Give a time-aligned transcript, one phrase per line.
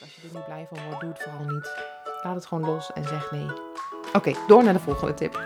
[0.00, 1.70] als je er niet blij van wordt, doe het vooral niet.
[2.22, 3.46] Laat het gewoon los en zeg nee.
[4.12, 5.44] Oké, door naar de volgende tip.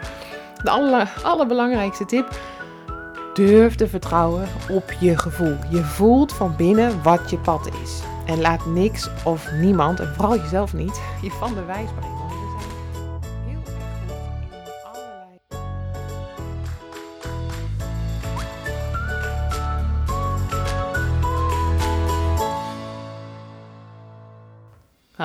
[0.62, 2.40] De aller, allerbelangrijkste tip.
[3.34, 5.56] Durf te vertrouwen op je gevoel.
[5.70, 8.00] Je voelt van binnen wat je pad is.
[8.26, 12.17] En laat niks of niemand, en vooral jezelf niet, je van de wijs brengen.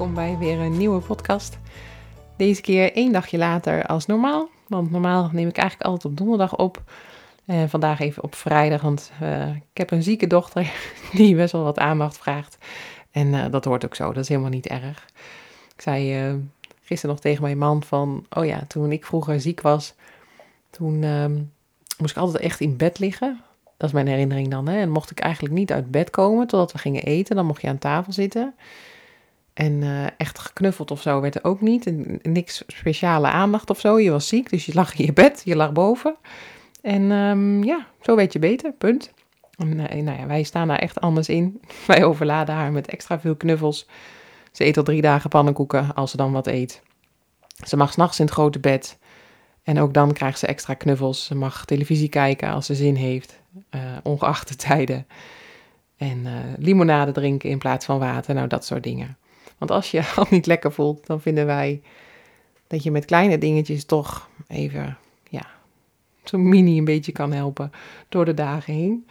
[0.00, 1.58] Welkom bij weer een nieuwe podcast.
[2.36, 4.48] Deze keer één dagje later als normaal.
[4.66, 6.82] Want normaal neem ik eigenlijk altijd op donderdag op.
[7.44, 10.72] En vandaag even op vrijdag, want eh, ik heb een zieke dochter
[11.12, 12.58] die best wel wat aandacht vraagt.
[13.10, 15.06] En eh, dat hoort ook zo, dat is helemaal niet erg.
[15.74, 16.34] Ik zei eh,
[16.82, 19.94] gisteren nog tegen mijn man van, oh ja, toen ik vroeger ziek was,
[20.70, 21.34] toen ehm,
[21.98, 23.40] moest ik altijd echt in bed liggen.
[23.76, 24.68] Dat is mijn herinnering dan.
[24.68, 24.80] Hè?
[24.80, 27.36] En mocht ik eigenlijk niet uit bed komen totdat we gingen eten.
[27.36, 28.54] Dan mocht je aan tafel zitten.
[29.60, 31.86] En eh, echt geknuffeld of zo werd er ook niet.
[31.86, 33.98] En niks speciale aandacht of zo.
[33.98, 35.42] Je was ziek, dus je lag in je bed.
[35.44, 36.16] Je lag boven.
[36.82, 38.72] En ehm, ja, zo werd je beter.
[38.72, 39.12] Punt.
[39.56, 41.60] En, eh, nou ja, wij staan daar echt anders in.
[41.86, 43.88] Wij overladen haar met extra veel knuffels.
[44.52, 46.82] Ze eet al drie dagen pannenkoeken als ze dan wat eet.
[47.66, 48.98] Ze mag s'nachts in het grote bed.
[49.62, 51.24] En ook dan krijgt ze extra knuffels.
[51.24, 55.06] Ze mag televisie kijken als ze zin heeft, eh, ongeacht de tijden.
[55.96, 56.26] En
[56.58, 59.18] limonade drinken in plaats van water, nou dat soort dingen.
[59.60, 61.82] Want als je al niet lekker voelt, dan vinden wij
[62.66, 64.98] dat je met kleine dingetjes toch even,
[65.28, 65.46] ja,
[66.24, 67.72] zo'n mini een beetje kan helpen
[68.08, 69.06] door de dagen heen.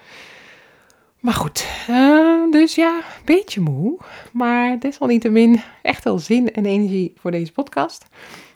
[1.20, 3.98] Maar goed, eh, dus ja, een beetje moe.
[4.32, 8.06] Maar desalniettemin echt wel zin en energie voor deze podcast.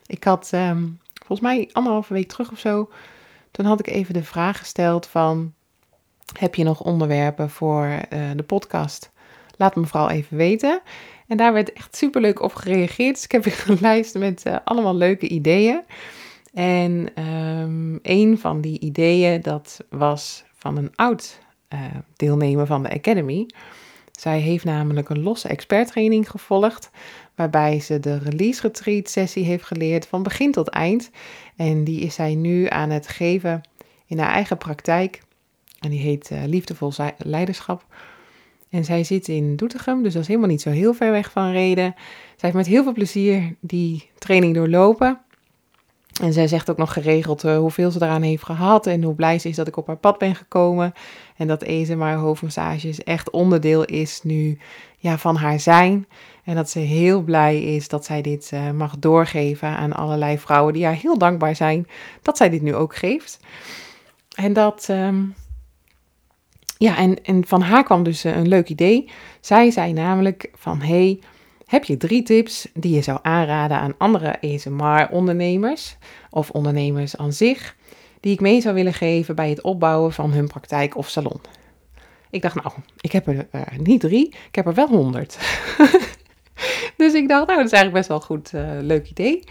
[0.05, 0.83] Ik had ehm,
[1.13, 2.89] volgens mij anderhalve week terug of zo,
[3.51, 5.53] toen had ik even de vraag gesteld van,
[6.37, 9.11] heb je nog onderwerpen voor eh, de podcast?
[9.57, 10.81] Laat me vooral even weten.
[11.33, 13.13] En daar werd echt superleuk op gereageerd.
[13.13, 15.81] Dus ik heb een lijst met eh, allemaal leuke ideeën.
[16.53, 21.39] En um, een van die ideeën, dat was van een oud
[21.73, 21.79] uh,
[22.15, 23.45] deelnemer van de Academy.
[24.11, 26.89] Zij heeft namelijk een losse experttraining gevolgd
[27.35, 31.09] waarbij ze de release retreat sessie heeft geleerd van begin tot eind.
[31.55, 33.61] En die is zij nu aan het geven
[34.05, 35.21] in haar eigen praktijk.
[35.79, 37.85] En die heet uh, Liefdevol Leiderschap.
[38.73, 41.51] En zij zit in Doetinchem, dus dat is helemaal niet zo heel ver weg van
[41.51, 41.93] Reden.
[41.95, 45.19] Zij heeft met heel veel plezier die training doorlopen.
[46.21, 49.39] En zij zegt ook nog geregeld uh, hoeveel ze eraan heeft gehad en hoe blij
[49.39, 50.93] ze is dat ik op haar pad ben gekomen.
[51.37, 54.57] En dat ESMR hoofdmassages echt onderdeel is nu
[54.97, 56.07] ja, van haar zijn.
[56.43, 60.73] En dat ze heel blij is dat zij dit uh, mag doorgeven aan allerlei vrouwen
[60.73, 61.87] die haar heel dankbaar zijn
[62.21, 63.39] dat zij dit nu ook geeft.
[64.35, 65.35] En dat, um,
[66.77, 69.09] ja, en, en van haar kwam dus een leuk idee.
[69.39, 71.19] Zij zei namelijk van, hey,
[71.65, 75.97] heb je drie tips die je zou aanraden aan andere ASMR-ondernemers
[76.29, 77.75] of ondernemers aan zich,
[78.19, 81.41] die ik mee zou willen geven bij het opbouwen van hun praktijk of salon?
[82.29, 85.37] Ik dacht, nou, ik heb er uh, niet drie, ik heb er wel honderd.
[86.97, 89.43] dus ik dacht, nou, dat is eigenlijk best wel een goed, uh, leuk idee.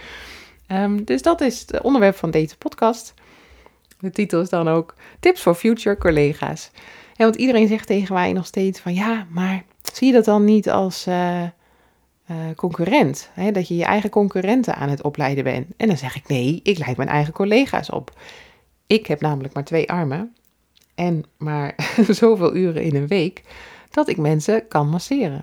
[0.68, 3.14] Um, dus dat is het onderwerp van deze podcast.
[3.98, 6.70] De titel is dan ook Tips voor Future Collega's.
[7.24, 10.70] Want iedereen zegt tegen mij nog steeds van, ja, maar zie je dat dan niet
[10.70, 11.06] als...
[11.06, 11.42] Uh,
[12.30, 13.30] uh, concurrent.
[13.32, 13.50] Hè?
[13.50, 15.66] Dat je je eigen concurrenten aan het opleiden bent.
[15.76, 18.20] En dan zeg ik nee, ik leid mijn eigen collega's op.
[18.86, 20.34] Ik heb namelijk maar twee armen
[20.94, 21.74] en maar
[22.08, 23.42] zoveel uren in een week
[23.90, 25.40] dat ik mensen kan masseren.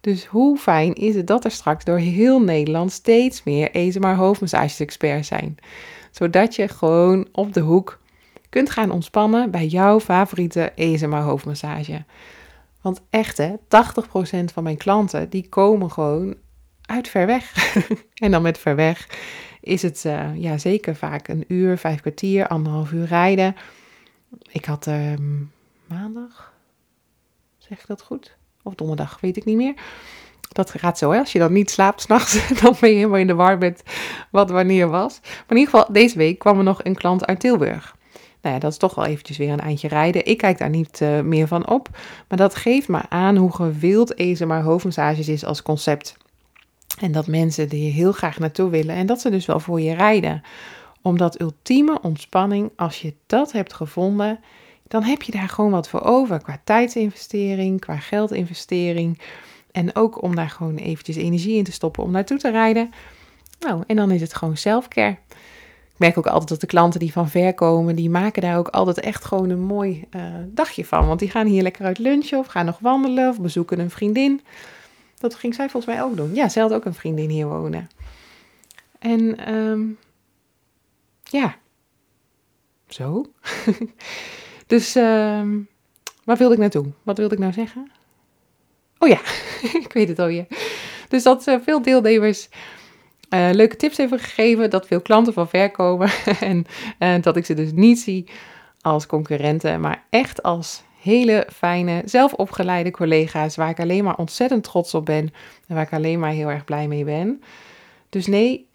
[0.00, 4.80] Dus hoe fijn is het dat er straks door heel Nederland steeds meer ASMR hoofdmassages
[4.80, 5.56] experts zijn.
[6.10, 7.98] Zodat je gewoon op de hoek
[8.48, 12.04] kunt gaan ontspannen bij jouw favoriete ASMR hoofdmassage.
[12.80, 13.58] Want echt hè, 80%
[14.52, 16.36] van mijn klanten die komen gewoon
[16.82, 17.74] uit ver weg.
[18.14, 19.08] en dan met ver weg
[19.60, 23.56] is het uh, ja, zeker vaak een uur, vijf kwartier, anderhalf uur rijden.
[24.50, 25.12] Ik had uh,
[25.86, 26.52] maandag,
[27.68, 28.36] Zeg ik dat goed?
[28.62, 29.74] Of donderdag, weet ik niet meer.
[30.48, 31.18] Dat gaat zo, hè?
[31.18, 33.82] Als je dan niet slaapt s'nachts, dan ben je helemaal in de war met
[34.30, 35.20] wat wanneer was.
[35.22, 37.96] Maar in ieder geval, deze week kwam er nog een klant uit Tilburg.
[38.42, 40.26] Nou ja, dat is toch wel eventjes weer een eindje rijden.
[40.26, 41.88] Ik kijk daar niet uh, meer van op.
[42.28, 46.16] Maar dat geeft maar aan hoe gewild maar hoofdmassages is als concept.
[47.00, 48.94] En dat mensen er heel graag naartoe willen.
[48.94, 50.42] En dat ze dus wel voor je rijden.
[51.02, 54.40] Omdat ultieme ontspanning, als je dat hebt gevonden,
[54.88, 56.42] dan heb je daar gewoon wat voor over.
[56.42, 59.20] Qua tijdsinvestering, qua geldinvestering.
[59.72, 62.90] En ook om daar gewoon eventjes energie in te stoppen om naartoe te rijden.
[63.60, 65.16] Nou, en dan is het gewoon selfcare.
[65.98, 68.68] Ik merk ook altijd dat de klanten die van ver komen, die maken daar ook
[68.68, 71.06] altijd echt gewoon een mooi uh, dagje van.
[71.06, 74.40] Want die gaan hier lekker uit lunchen of gaan nog wandelen of bezoeken een vriendin.
[75.18, 76.34] Dat ging zij volgens mij ook doen.
[76.34, 77.88] Ja, zij had ook een vriendin hier wonen.
[78.98, 79.98] En um,
[81.22, 81.56] ja,
[82.88, 83.24] zo.
[84.66, 85.68] dus um,
[86.24, 86.86] wilde ik naartoe?
[87.02, 87.90] Wat wilde ik nou zeggen?
[88.98, 89.20] Oh ja,
[89.84, 90.46] ik weet het alweer.
[91.08, 92.48] Dus dat uh, veel deelnemers
[93.30, 96.10] uh, leuke tips hebben gegeven, dat veel klanten van ver komen
[96.40, 96.64] en
[96.98, 98.26] uh, dat ik ze dus niet zie
[98.80, 104.94] als concurrenten, maar echt als hele fijne, zelfopgeleide collega's waar ik alleen maar ontzettend trots
[104.94, 105.32] op ben
[105.66, 107.42] en waar ik alleen maar heel erg blij mee ben.
[108.08, 108.66] Dus nee,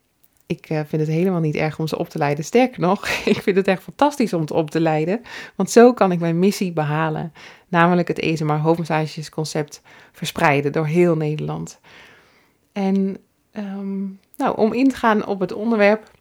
[0.46, 2.46] ik uh, vind het helemaal niet erg om ze op te leiden.
[2.46, 5.22] Sterker nog, ik vind het echt fantastisch om het op te leiden,
[5.56, 7.34] want zo kan ik mijn missie behalen,
[7.68, 11.80] namelijk het ESMR hoofdmassages concept verspreiden door heel Nederland.
[12.72, 13.18] En
[13.52, 16.12] um, nou, om in te gaan op het onderwerp,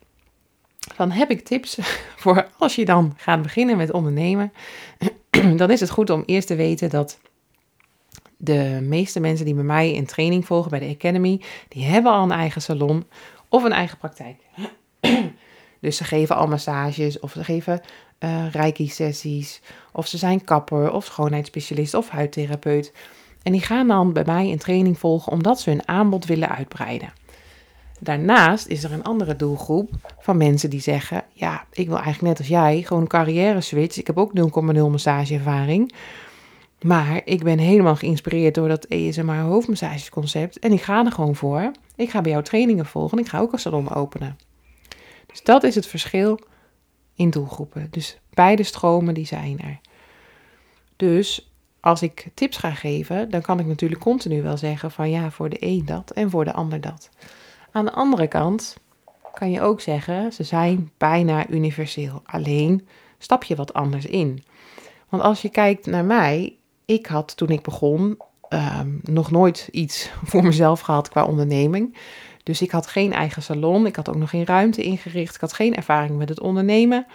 [0.97, 1.79] dan heb ik tips
[2.23, 4.53] voor als je dan gaat beginnen met ondernemen.
[5.57, 7.19] Dan is het goed om eerst te weten dat
[8.37, 12.23] de meeste mensen die bij mij in training volgen bij de Academy, die hebben al
[12.23, 13.07] een eigen salon
[13.49, 14.37] of een eigen praktijk.
[15.81, 17.81] Dus ze geven al massages of ze geven
[18.21, 19.61] uh, reiki-sessies
[19.93, 22.93] of ze zijn kapper of schoonheidsspecialist of huidtherapeut.
[23.43, 27.13] En die gaan dan bij mij in training volgen omdat ze hun aanbod willen uitbreiden.
[28.03, 32.39] Daarnaast is er een andere doelgroep van mensen die zeggen: Ja, ik wil eigenlijk net
[32.39, 33.99] als jij gewoon een carrière switch.
[33.99, 34.33] Ik heb ook
[34.75, 35.95] 0,0 massageervaring.
[36.81, 40.59] Maar ik ben helemaal geïnspireerd door dat ESMR hoofdmassagesconcept.
[40.59, 41.71] En ik ga er gewoon voor.
[41.97, 43.19] Ik ga bij jou trainingen volgen.
[43.19, 44.39] En ik ga ook een salon openen.
[45.27, 46.39] Dus dat is het verschil
[47.15, 47.87] in doelgroepen.
[47.91, 49.81] Dus beide stromen die zijn er.
[50.97, 55.31] Dus als ik tips ga geven, dan kan ik natuurlijk continu wel zeggen van ja,
[55.31, 57.11] voor de een dat en voor de ander dat.
[57.73, 58.77] Aan de andere kant
[59.35, 62.23] kan je ook zeggen, ze zijn bijna universeel.
[62.25, 62.87] Alleen
[63.19, 64.45] stap je wat anders in.
[65.09, 70.11] Want als je kijkt naar mij, ik had toen ik begon ehm, nog nooit iets
[70.31, 71.97] voor mezelf gehad qua onderneming.
[72.43, 75.53] Dus ik had geen eigen salon, ik had ook nog geen ruimte ingericht, ik had
[75.53, 77.07] geen ervaring met het ondernemen.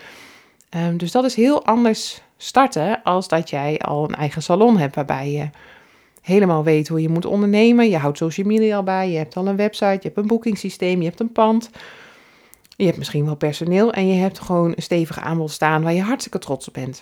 [0.69, 4.95] Um, dus dat is heel anders starten als dat jij al een eigen salon hebt
[4.95, 5.49] waarbij je
[6.27, 7.89] helemaal weet hoe je moet ondernemen.
[7.89, 10.99] Je houdt social media al bij, je hebt al een website, je hebt een boekingssysteem,
[10.99, 11.69] je hebt een pand.
[12.75, 16.01] Je hebt misschien wel personeel en je hebt gewoon een stevige aanbod staan waar je
[16.01, 17.01] hartstikke trots op bent.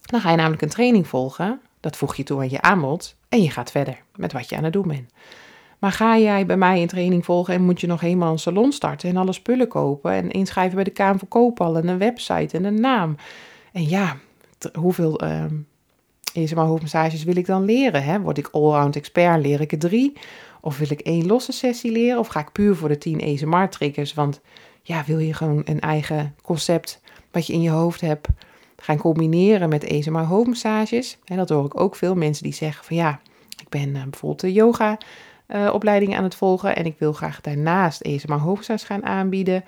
[0.00, 3.42] Dan ga je namelijk een training volgen, dat voeg je toe aan je aanbod en
[3.42, 5.12] je gaat verder met wat je aan het doen bent.
[5.78, 8.72] Maar ga jij bij mij een training volgen en moet je nog helemaal een salon
[8.72, 12.56] starten en alle spullen kopen en inschrijven bij de Kamer van Koopal en een website
[12.56, 13.16] en een naam.
[13.72, 14.16] En ja,
[14.78, 15.44] hoeveel uh,
[16.36, 18.02] ESMR hoofdmassages wil ik dan leren?
[18.02, 18.20] Hè?
[18.20, 20.12] Word ik allround expert, leer ik er drie?
[20.60, 22.18] Of wil ik één losse sessie leren?
[22.18, 24.14] Of ga ik puur voor de tien ESMR triggers?
[24.14, 24.40] Want
[24.82, 28.28] ja, wil je gewoon een eigen concept wat je in je hoofd hebt
[28.76, 31.18] gaan combineren met ESMR hoofdmassages?
[31.24, 33.20] En dat hoor ik ook veel mensen die zeggen van ja,
[33.60, 34.98] ik ben uh, bijvoorbeeld de yoga
[35.48, 39.64] uh, opleiding aan het volgen en ik wil graag daarnaast ESMR hoofdmassages gaan aanbieden.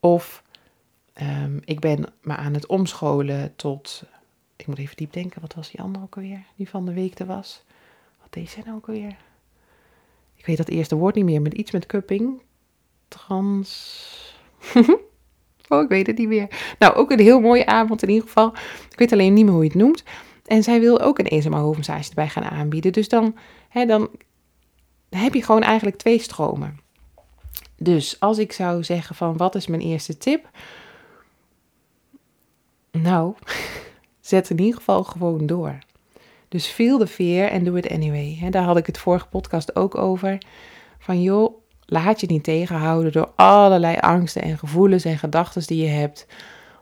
[0.00, 0.42] Of
[1.22, 4.02] um, ik ben me aan het omscholen tot
[4.60, 6.44] ik moet even diep denken, wat was die andere ook alweer?
[6.56, 7.62] Die van de week er was.
[8.20, 9.16] Wat deed zij nou ook alweer?
[10.34, 12.42] Ik weet dat eerste woord niet meer, met iets met cupping.
[13.08, 14.34] Trans.
[15.68, 16.74] oh, ik weet het niet meer.
[16.78, 18.52] Nou, ook een heel mooie avond in ieder geval.
[18.90, 20.04] Ik weet alleen niet meer hoe je het noemt.
[20.46, 22.92] En zij wil ook een ESMA hoofdmassage erbij gaan aanbieden.
[22.92, 23.36] Dus dan,
[23.68, 24.10] hè, dan
[25.08, 26.80] heb je gewoon eigenlijk twee stromen.
[27.76, 30.50] Dus als ik zou zeggen van wat is mijn eerste tip?
[32.90, 33.34] Nou,
[34.30, 35.78] zet in ieder geval gewoon door.
[36.48, 38.36] Dus feel the fear en do it anyway.
[38.40, 40.38] He, daar had ik het vorige podcast ook over.
[40.98, 41.54] Van joh,
[41.86, 46.26] laat je niet tegenhouden door allerlei angsten en gevoelens en gedachten die je hebt.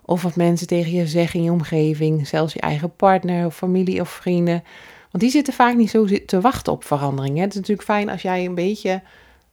[0.04, 4.00] Of wat mensen tegen je zeggen in je omgeving, zelfs je eigen partner of familie
[4.00, 4.62] of vrienden.
[5.10, 7.38] Want die zitten vaak niet zo te wachten op verandering.
[7.38, 9.02] Het is natuurlijk fijn als jij een beetje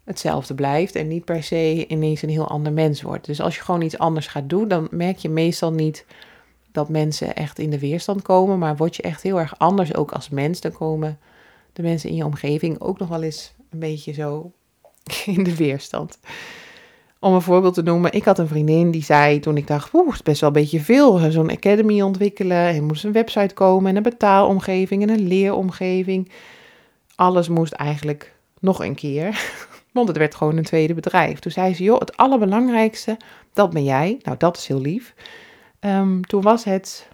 [0.03, 3.25] hetzelfde blijft en niet per se ineens een heel ander mens wordt.
[3.25, 6.05] Dus als je gewoon iets anders gaat doen, dan merk je meestal niet
[6.75, 10.11] dat mensen echt in de weerstand komen, maar word je echt heel erg anders ook
[10.11, 11.19] als mens, dan komen
[11.73, 14.51] de mensen in je omgeving ook nog wel eens een beetje zo
[15.35, 16.19] in de weerstand.
[17.19, 20.13] Om een voorbeeld te noemen, ik had een vriendin die zei toen ik dacht, oeh,
[20.13, 23.95] het best wel een beetje veel, zo'n academy ontwikkelen, en moest een website komen en
[23.95, 26.31] een betaalomgeving en een leeromgeving.
[27.15, 29.53] Alles moest eigenlijk nog een keer,
[29.93, 31.39] want het werd gewoon een tweede bedrijf.
[31.39, 33.17] Toen zei ze, joh, het allerbelangrijkste,
[33.53, 34.19] dat ben jij.
[34.21, 35.13] Nou, dat is heel lief.
[35.85, 37.09] Ehm, toen was het,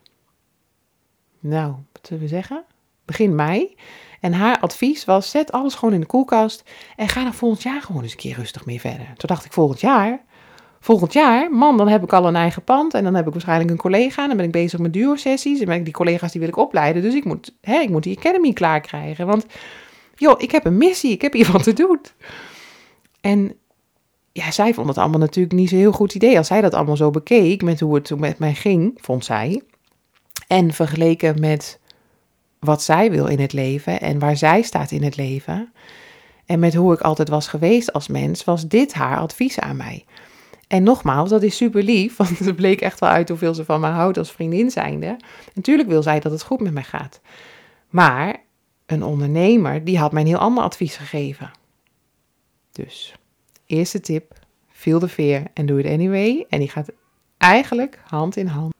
[1.39, 2.63] nou, wat zullen we zeggen,
[3.05, 3.75] begin mei.
[4.19, 6.63] En haar advies was: zet alles gewoon in de koelkast
[6.95, 9.05] en ga dan volgend jaar gewoon eens een keer rustig mee verder.
[9.05, 10.23] Toen dacht ik: volgend jaar?
[10.79, 13.69] Volgend jaar, man, dan heb ik al een eigen pand en dan heb ik waarschijnlijk
[13.69, 14.21] een collega.
[14.21, 16.57] En dan ben ik bezig met duo-sessies en ben ik die collega's die wil ik
[16.57, 17.01] opleiden.
[17.01, 19.27] Dus ik moet, hè, ik moet die academy klaar krijgen.
[19.27, 19.45] Want,
[20.15, 22.01] joh, ik heb een missie, ik heb hier wat te doen.
[23.21, 23.55] En
[24.31, 26.37] ja, zij vond het allemaal natuurlijk niet zo'n heel goed idee.
[26.37, 29.61] Als zij dat allemaal zo bekeek met hoe het toen met mij ging, vond zij.
[30.47, 31.79] En vergeleken met
[32.59, 35.73] wat zij wil in het leven en waar zij staat in het leven.
[36.45, 40.05] En met hoe ik altijd was geweest als mens, was dit haar advies aan mij.
[40.67, 43.79] En nogmaals, dat is super lief, want het bleek echt wel uit hoeveel ze van
[43.79, 45.17] mij houdt als vriendin zijnde.
[45.53, 47.21] Natuurlijk wil zij dat het goed met mij gaat.
[47.89, 48.35] Maar
[48.85, 51.51] een ondernemer, die had mij een heel ander advies gegeven.
[52.71, 53.13] Dus,
[53.71, 54.33] eerste tip,
[54.67, 56.45] feel the fear en do it anyway.
[56.49, 56.89] En die gaat
[57.37, 58.73] eigenlijk hand in hand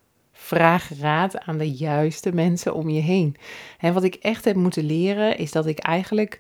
[0.51, 3.35] Vraag raad aan de juiste mensen om je heen.
[3.79, 6.39] En wat ik echt heb moeten leren is dat ik eigenlijk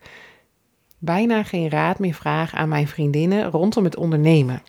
[0.97, 4.63] bijna geen raad meer vraag aan mijn vriendinnen rondom het ondernemen.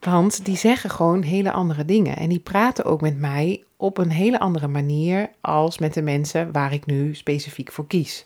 [0.00, 2.16] Want die zeggen gewoon hele andere dingen.
[2.16, 6.52] En die praten ook met mij op een hele andere manier als met de mensen
[6.52, 8.24] waar ik nu specifiek voor kies.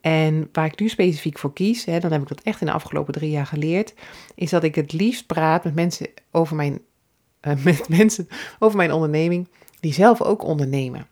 [0.00, 2.72] En waar ik nu specifiek voor kies, hè, dan heb ik dat echt in de
[2.72, 3.94] afgelopen drie jaar geleerd,
[4.34, 6.80] is dat ik het liefst praat met mensen over mijn,
[7.42, 8.28] uh, met mensen
[8.58, 9.48] over mijn onderneming
[9.80, 11.06] die zelf ook ondernemen.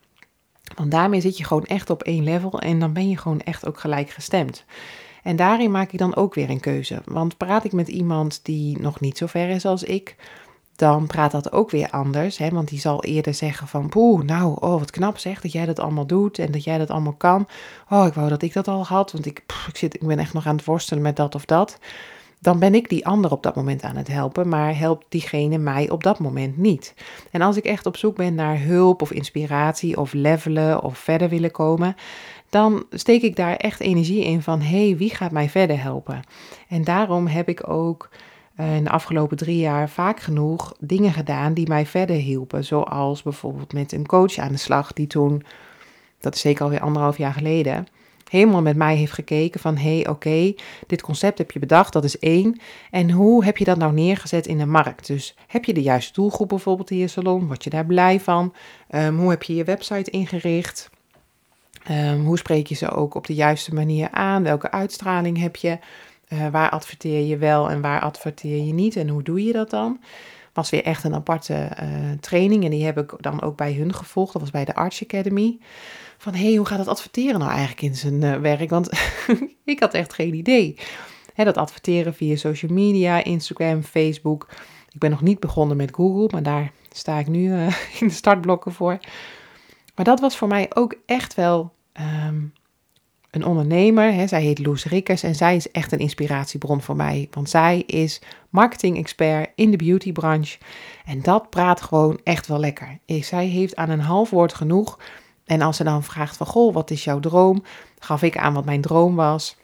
[0.77, 3.67] Want daarmee zit je gewoon echt op één level en dan ben je gewoon echt
[3.67, 4.65] ook gelijk gestemd.
[5.23, 7.03] En daarin maak ik dan ook weer een keuze.
[7.05, 10.17] Want praat ik met iemand die nog niet zo ver is als ik,
[10.79, 12.39] dan praat dat ook weer anders.
[12.39, 12.49] Hè?
[12.49, 15.79] Want die zal eerder zeggen van, poeh, nou, oh, wat knap zeg dat jij dat
[15.79, 17.47] allemaal doet en dat jij dat allemaal kan.
[17.91, 20.33] Oh, ik wou dat ik dat al had, want ik, ik, zit, ik ben echt
[20.33, 21.79] nog aan het worstelen met dat of dat
[22.41, 25.91] dan ben ik die ander op dat moment aan het helpen, maar helpt diegene mij
[25.91, 26.95] op dat moment niet.
[27.31, 31.29] En als ik echt op zoek ben naar hulp of inspiratie of levelen of verder
[31.29, 31.97] willen komen,
[32.49, 36.23] dan steek ik daar echt energie in van hé, hey, wie gaat mij verder helpen?
[36.69, 38.09] En daarom heb ik ook
[38.59, 42.65] in de afgelopen drie jaar vaak genoeg dingen gedaan die mij verder hielpen.
[42.65, 45.43] Zoals bijvoorbeeld met een coach aan de slag die toen,
[46.21, 47.87] dat is zeker alweer anderhalf jaar geleden,
[48.29, 50.55] helemaal met mij heeft gekeken van hé, hey, oké,
[50.87, 52.61] dit concept heb je bedacht, dat is één.
[52.91, 55.07] En hoe heb je dat nou neergezet in de markt?
[55.07, 57.47] Dus heb je de juiste doelgroep bijvoorbeeld in je salon?
[57.47, 58.55] Word je daar blij van?
[58.89, 60.91] Ehm, hoe heb je je website ingericht?
[61.91, 64.43] Um, hoe spreek je ze ook op de juiste manier aan?
[64.43, 65.79] Welke uitstraling heb je?
[66.33, 68.97] Uh, waar adverteer je wel en waar adverteer je niet?
[68.97, 70.01] En hoe doe je dat dan?
[70.53, 73.95] Was weer echt een aparte uh, training en die heb ik dan ook bij hun
[73.95, 74.33] gevolgd.
[74.33, 75.59] Dat was bij de Arch Academy
[76.19, 78.71] van hé, hey, hoe gaat het adverteren nou eigenlijk in zijn uh, werk?
[78.71, 78.91] Want
[79.65, 80.77] ik had echt geen idee.
[81.35, 84.49] Hè, dat adverteren via social media, Instagram, Facebook.
[84.93, 87.53] Ik ben nog niet begonnen met Google, maar daar sta ik nu
[88.01, 88.99] in de startblokken voor.
[89.95, 91.73] Maar dat was voor mij ook echt wel
[92.27, 92.53] um,
[93.39, 94.13] een ondernemer.
[94.13, 94.27] Hè.
[94.27, 97.29] Zij heet Loes Rikkers en zij is echt een inspiratiebron voor mij.
[97.31, 100.59] Want zij is marketing-expert in de beautybranche.
[101.05, 102.99] En dat praat gewoon echt wel lekker.
[103.07, 104.99] Zij heeft aan een half woord genoeg
[105.49, 107.63] en als ze dan vraagt van, goh, wat is jouw droom?
[107.99, 109.57] Gaf ik aan wat mijn droom was.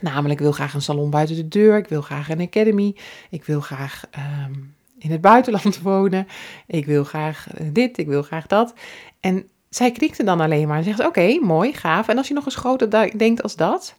[0.00, 1.76] Namelijk, ik wil graag een salon buiten de deur.
[1.76, 2.96] Ik wil graag een academy.
[3.30, 4.52] Ik wil graag ehm,
[4.98, 6.26] in het buitenland wonen.
[6.66, 8.74] Ik wil graag eh, dit, ik wil graag dat.
[9.20, 12.08] En zij knikte dan alleen maar en zegt, oké, mooi, gaaf.
[12.08, 13.94] En als je nog eens groter denkt als dat...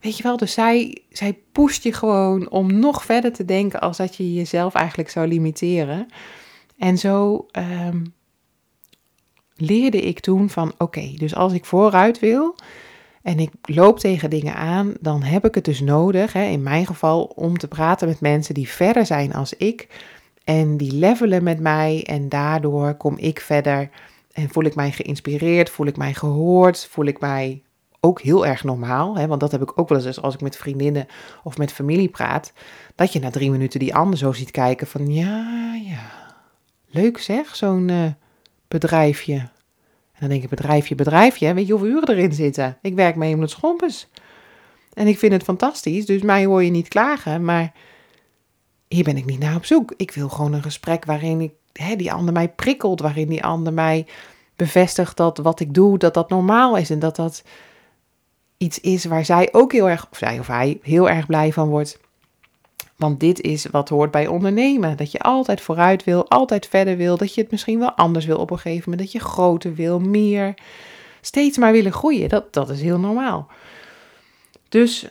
[0.00, 3.96] Weet je wel, dus zij, zij pusht je gewoon om nog verder te denken als
[3.96, 6.06] dat je jezelf eigenlijk zou limiteren.
[6.76, 8.04] En zo ehm,
[9.56, 12.54] leerde ik toen van oké, dus als ik vooruit wil
[13.22, 16.86] en ik loop tegen dingen aan, dan heb ik het dus nodig, hè, in mijn
[16.86, 19.88] geval, om te praten met mensen die verder zijn als ik
[20.44, 23.90] en die levelen met mij en daardoor kom ik verder
[24.38, 27.62] en voel ik mij geïnspireerd, voel ik mij gehoord, voel ik mij
[28.00, 30.56] ook heel erg normaal, hè, want dat heb ik ook wel eens als ik met
[30.56, 31.06] vriendinnen
[31.42, 32.52] of met familie praat,
[32.94, 36.10] dat je na drie minuten die ander zo ziet kijken van ja, ja,
[36.86, 37.88] leuk zeg, zo'n...
[37.88, 38.06] Uh,
[38.68, 39.34] bedrijfje.
[40.12, 42.78] En dan denk ik, bedrijfje, bedrijfje, weet je hoeveel uren erin zitten?
[42.82, 44.08] Ik werk mee het schompens.
[44.92, 47.72] En ik vind het fantastisch, dus mij hoor je niet klagen, maar
[48.88, 49.94] hier ben ik niet naar op zoek.
[49.96, 53.72] Ik wil gewoon een gesprek waarin ik hè, die ander mij prikkelt, waarin die ander
[53.72, 54.06] mij
[54.56, 57.42] bevestigt dat wat ik doe, dat dat normaal is en dat dat
[58.56, 61.68] iets is waar zij ook heel erg, of zij of hij, heel erg blij van
[61.68, 61.98] wordt.
[62.96, 64.96] Want dit is wat hoort bij ondernemen.
[64.96, 67.16] Dat je altijd vooruit wil, altijd verder wil.
[67.16, 69.02] Dat je het misschien wel anders wil op een gegeven moment.
[69.02, 70.54] Dat je groter wil, meer.
[71.20, 72.28] Steeds maar willen groeien.
[72.28, 73.48] Dat, dat is heel normaal.
[74.68, 75.08] Dus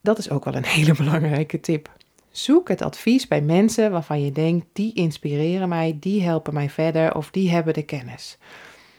[0.00, 1.90] dat is ook wel een hele belangrijke tip.
[2.38, 7.14] Zoek het advies bij mensen waarvan je denkt, die inspireren mij, die helpen mij verder
[7.14, 8.38] of die hebben de kennis.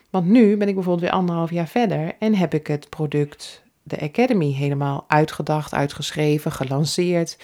[0.10, 4.00] Want nu ben ik bijvoorbeeld weer anderhalf jaar verder en heb ik het product, de
[4.00, 7.38] Academy, helemaal uitgedacht, uitgeschreven, gelanceerd.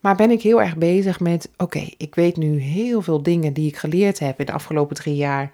[0.00, 3.68] Maar ben ik heel erg bezig met, oké, ik weet nu heel veel dingen die
[3.68, 5.50] ik geleerd heb in de afgelopen drie jaar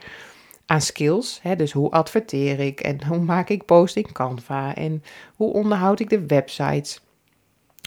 [0.67, 1.39] aan skills.
[1.43, 5.03] Hè, dus hoe adverteer ik en hoe maak ik post in Canva en
[5.37, 7.01] hoe onderhoud ik de websites.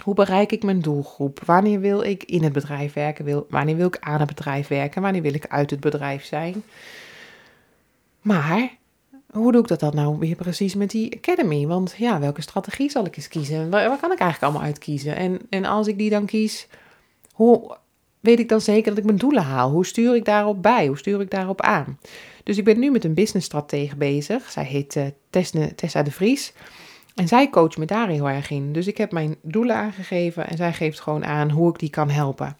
[0.03, 1.39] Hoe bereik ik mijn doelgroep?
[1.45, 3.45] Wanneer wil ik in het bedrijf werken?
[3.49, 5.01] wanneer wil ik aan het bedrijf werken?
[5.01, 6.63] Wanneer wil ik uit het bedrijf zijn?
[8.21, 8.75] Maar
[9.31, 11.67] hoe doe ik dat dan nou weer precies met die academy?
[11.67, 13.69] Want ja, welke strategie zal ik eens kiezen?
[13.69, 15.15] Waar, waar kan ik eigenlijk allemaal uitkiezen?
[15.15, 16.67] En, en als ik die dan kies,
[17.33, 17.77] hoe
[18.19, 19.71] weet ik dan zeker dat ik mijn doelen haal?
[19.71, 20.87] Hoe stuur ik daarop bij?
[20.87, 21.99] Hoe stuur ik daarop aan?
[22.43, 24.51] Dus ik ben nu met een businessstratege bezig.
[24.51, 25.05] Zij heet uh,
[25.75, 26.53] Tessa de Vries.
[27.15, 28.73] En zij coacht me daar heel erg in.
[28.73, 32.09] Dus ik heb mijn doelen aangegeven en zij geeft gewoon aan hoe ik die kan
[32.09, 32.57] helpen.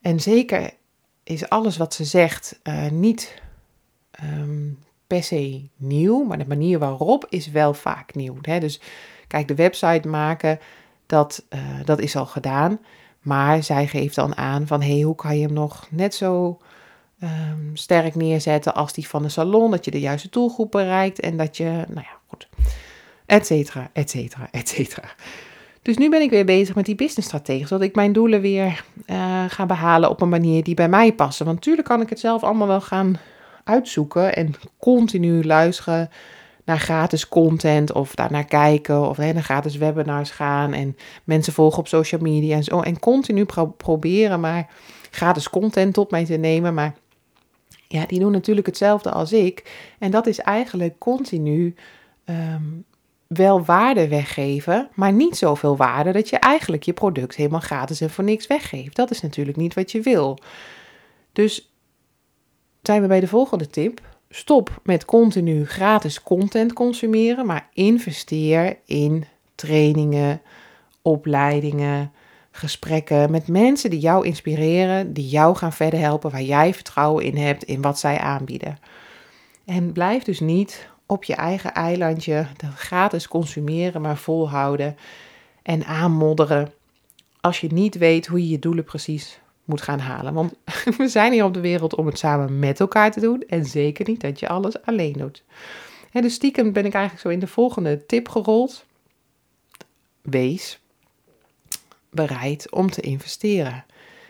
[0.00, 0.70] En zeker
[1.24, 3.42] is alles wat ze zegt uh, niet
[4.22, 8.36] um, per se nieuw, maar de manier waarop is wel vaak nieuw.
[8.40, 8.60] Hè?
[8.60, 8.80] Dus
[9.26, 10.58] kijk, de website maken,
[11.06, 12.78] dat, uh, dat is al gedaan.
[13.20, 16.58] Maar zij geeft dan aan van, hey, hoe kan je hem nog net zo
[17.22, 21.36] um, sterk neerzetten als die van de salon, dat je de juiste doelgroep bereikt en
[21.36, 22.48] dat je, nou ja, goed
[23.28, 25.08] et cetera, et cetera, et cetera.
[25.82, 29.44] Dus nu ben ik weer bezig met die businessstrategie, zodat ik mijn doelen weer uh,
[29.48, 31.44] ga behalen op een manier die bij mij passen.
[31.44, 33.18] Want natuurlijk kan ik het zelf allemaal wel gaan
[33.64, 36.10] uitzoeken en continu luisteren
[36.64, 41.88] naar gratis content of daarnaar kijken of naar gratis webinars gaan en mensen volgen op
[41.88, 42.80] social media en zo.
[42.80, 44.68] En continu proberen maar
[45.10, 46.94] gratis content tot mij te nemen, maar
[47.88, 49.86] ja, die doen natuurlijk hetzelfde als ik.
[49.98, 51.74] En dat is eigenlijk continu
[52.24, 52.84] um,
[53.28, 58.10] wel waarde weggeven, maar niet zoveel waarde dat je eigenlijk je product helemaal gratis en
[58.10, 58.96] voor niks weggeeft.
[58.96, 60.38] Dat is natuurlijk niet wat je wil.
[61.32, 61.72] Dus
[62.82, 64.00] zijn we bij de volgende tip.
[64.30, 70.42] Stop met continu gratis content consumeren, maar investeer in trainingen,
[71.02, 72.12] opleidingen,
[72.50, 77.36] gesprekken met mensen die jou inspireren, die jou gaan verder helpen, waar jij vertrouwen in
[77.36, 78.78] hebt in wat zij aanbieden.
[79.64, 84.96] En blijf dus niet op je eigen eilandje dat gratis consumeren, maar volhouden
[85.62, 86.72] en aanmodderen.
[87.40, 90.34] Als je niet weet hoe je je doelen precies moet gaan halen.
[90.34, 90.54] Want
[90.98, 93.44] we zijn hier op de wereld om het samen met elkaar te doen.
[93.46, 95.44] En zeker niet dat je alles alleen doet.
[96.12, 98.84] En dus stiekem ben ik eigenlijk zo in de volgende tip gerold.
[100.22, 100.80] Wees
[102.10, 103.84] bereid om te investeren.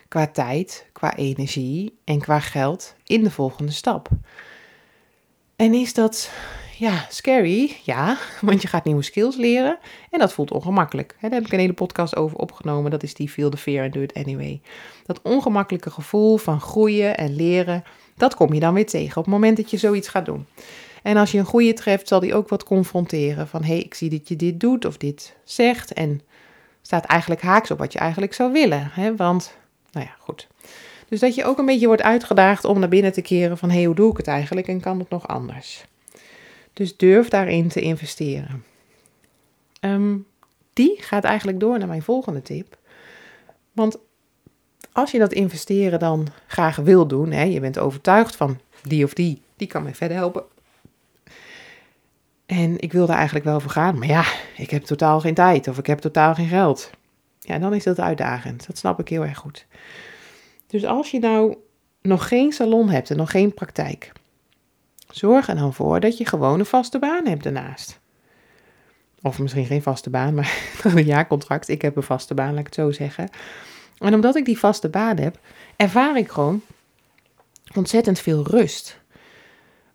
[0.08, 4.08] Qua tijd, qua energie en qua geld in de volgende stap.
[5.56, 6.30] En is dat
[6.78, 9.78] ja, scary, ja, want je gaat nieuwe skills leren
[10.10, 11.16] en dat voelt ongemakkelijk.
[11.20, 13.92] daar heb ik een hele podcast over opgenomen, dat is die Feel the Fear and
[13.92, 14.60] Do It Anyway.
[15.06, 17.84] Dat ongemakkelijke gevoel van groeien en leren,
[18.16, 20.46] dat kom je dan weer tegen op het moment dat je zoiets gaat doen.
[21.02, 23.94] En als je een goede treft, zal die ook wat confronteren van hé, hey, ik
[23.94, 26.20] zie dat je dit doet of dit zegt en
[26.82, 28.90] staat eigenlijk haaks op wat je eigenlijk zou willen.
[28.92, 29.16] Hè?
[29.16, 29.56] Want,
[29.92, 30.48] nou ja, goed.
[31.08, 33.76] Dus dat je ook een beetje wordt uitgedaagd om naar binnen te keren van hé,
[33.76, 35.84] hey, hoe doe ik het eigenlijk en kan het nog anders?
[36.78, 38.64] Dus durf daarin te investeren.
[39.80, 40.16] Ehm,
[40.72, 42.78] die gaat eigenlijk door naar mijn volgende tip.
[43.72, 43.98] Want
[44.92, 49.12] als je dat investeren dan graag wil doen, hè, je bent overtuigd van die of
[49.12, 50.44] die, die kan mij verder helpen.
[52.46, 54.24] En ik wil daar eigenlijk wel voor gaan, maar ja,
[54.56, 56.90] ik heb totaal geen tijd of ik heb totaal geen geld.
[57.40, 58.66] Ja, dan is dat uitdagend.
[58.66, 59.66] Dat snap ik heel erg goed.
[60.66, 61.56] Dus als je nou
[62.02, 64.12] nog geen salon hebt en nog geen praktijk,
[65.10, 68.00] Zorg er dan voor dat je gewoon een vaste baan hebt daarnaast.
[69.22, 71.68] Of misschien geen vaste baan, maar een jaarcontract.
[71.68, 73.28] Ik heb een vaste baan, laat ik het zo zeggen.
[73.98, 75.38] En omdat ik die vaste baan heb,
[75.76, 76.62] ervaar ik gewoon
[77.74, 79.00] ontzettend veel rust.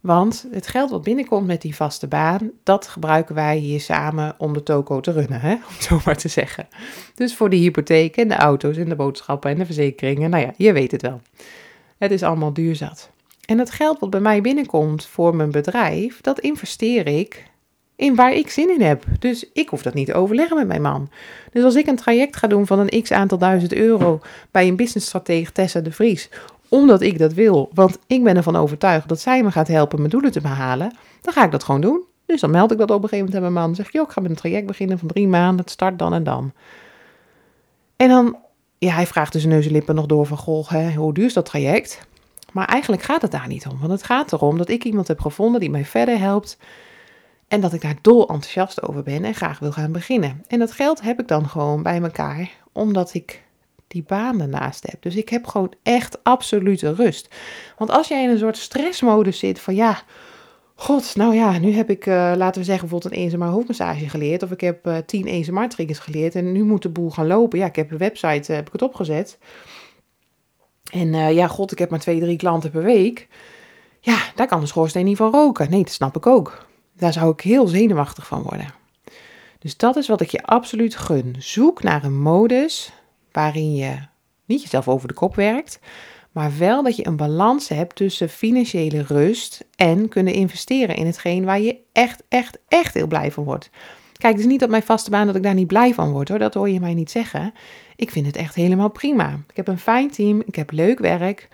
[0.04, 4.54] Want het geld wat binnenkomt met die vaste baan, dat gebruiken wij hier samen om
[4.54, 5.54] de toko te runnen, hè?
[5.70, 6.68] om zo maar te zeggen.
[7.16, 10.54] Dus voor de hypotheek en de auto's en de boodschappen en de verzekeringen, nou ja,
[10.58, 11.22] je weet het wel.
[11.98, 13.10] Het is allemaal duurzat.
[13.46, 17.52] En het geld wat bij mij binnenkomt voor mijn bedrijf, dat investeer ik
[17.96, 19.04] in waar ik zin in heb.
[19.20, 21.10] Dus ik hoef dat niet te overleggen met mijn man.
[21.52, 24.20] Dus als ik een traject ga doen van een x aantal duizend euro
[24.52, 26.30] bij een businessstratege Tessa de Vries,
[26.70, 27.70] omdat ik dat wil.
[27.74, 30.96] Want ik ben ervan overtuigd dat zij me gaat helpen mijn doelen te behalen.
[31.22, 32.04] Dan ga ik dat gewoon doen.
[32.26, 33.66] Dus dan meld ik dat op een gegeven moment aan mijn man.
[33.66, 35.60] Dan zeg ik, joh, ik ga met een traject beginnen van drie maanden.
[35.60, 36.54] Het start dan en dan.
[37.96, 38.38] En dan,
[38.78, 41.34] ja, hij vraagt dus neus en lippen nog door van, goh, hè, hoe duur is
[41.34, 42.08] dat traject?
[42.54, 43.80] Maar eigenlijk gaat het daar niet om.
[43.80, 46.58] Want het gaat erom dat ik iemand heb gevonden die mij verder helpt.
[47.48, 50.44] En dat ik daar dol enthousiast over ben en graag wil gaan beginnen.
[50.48, 53.44] En dat geld heb ik dan gewoon bij elkaar, omdat ik
[53.88, 55.02] die baan ernaast heb.
[55.02, 57.36] Dus ik heb gewoon echt absolute rust.
[57.78, 60.02] Want als jij in een soort stressmodus zit van ja,
[60.76, 64.44] god, nou ja, nu heb ik, uh, laten we zeggen, bijvoorbeeld een ESMR hoofdmassage geleerd.
[64.44, 67.60] Of ik heb uh, tien ESMR triggers geleerd en nu moet de boel gaan lopen.
[67.60, 69.38] Ja, ik heb een website, uh, heb ik het opgezet.
[70.94, 73.28] En ja, god, ik heb maar twee, drie klanten per week.
[74.00, 75.70] Ja, daar kan de schoorsteen niet van roken.
[75.70, 76.66] Nee, dat snap ik ook.
[76.98, 78.74] Daar zou ik heel zenuwachtig van worden.
[79.60, 81.36] Dus dat is wat ik je absoluut gun.
[81.40, 82.92] Zoek naar een modus
[83.32, 83.98] waarin je
[84.46, 85.80] niet jezelf over de kop werkt,
[86.32, 91.46] maar wel dat je een balans hebt tussen financiële rust en kunnen investeren in hetgeen
[91.46, 93.70] waar je echt, echt, echt heel blij van wordt.
[94.18, 96.40] Kijk, is niet op mijn vaste baan dat ik daar niet blij van word hoor,
[96.40, 97.54] dat hoor je mij niet zeggen.
[97.96, 99.40] Ik vind het echt helemaal prima.
[99.50, 101.48] Ik heb een fijn team, ik heb leuk werk,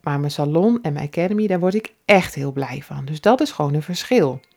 [0.00, 3.04] maar mijn salon en mijn academy, daar word ik echt heel blij van.
[3.04, 4.40] Dus dat is gewoon een verschil.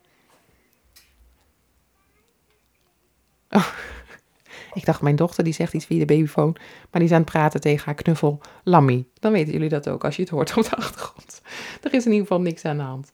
[3.49, 3.67] Oh.
[4.75, 6.51] Ik dacht, mijn dochter die zegt iets via de babyfoon,
[6.91, 9.05] maar die is aan het praten tegen haar knuffel Lammy.
[9.19, 11.41] Dan weten jullie dat ook als je het hoort op de achtergrond.
[11.83, 13.11] Er is in ieder geval niks aan de hand.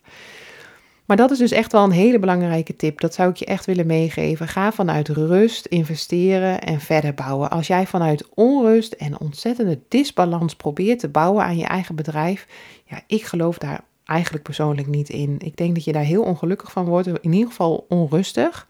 [1.11, 2.99] Maar dat is dus echt wel een hele belangrijke tip.
[2.99, 4.47] Dat zou ik je echt willen meegeven.
[4.47, 7.49] Ga vanuit rust investeren en verder bouwen.
[7.49, 12.47] Als jij vanuit onrust en ontzettende disbalans probeert te bouwen aan je eigen bedrijf,
[12.85, 15.35] ja, ik geloof daar eigenlijk persoonlijk niet in.
[15.39, 18.67] Ik denk dat je daar heel ongelukkig van wordt, in ieder geval onrustig.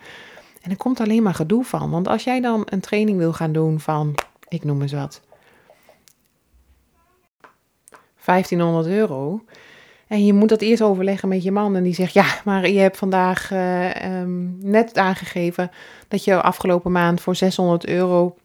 [0.61, 1.89] En er komt alleen maar gedoe van.
[1.89, 4.15] Want als jij dan een training wil gaan doen van,
[4.47, 5.21] ik noem eens wat,
[8.25, 9.41] 1500 euro.
[10.11, 11.75] En je moet dat eerst overleggen met je man.
[11.75, 15.71] En die zegt: Ja, maar je hebt vandaag uh, um, net aangegeven
[16.07, 18.35] dat je afgelopen maand voor 600 euro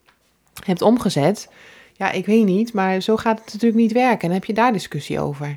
[0.64, 1.48] hebt omgezet.
[1.92, 4.28] Ja, ik weet niet, maar zo gaat het natuurlijk niet werken.
[4.28, 5.54] En heb je daar discussie over?